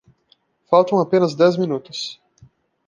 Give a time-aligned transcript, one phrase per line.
[0.65, 2.19] Faltam apenas dez minutos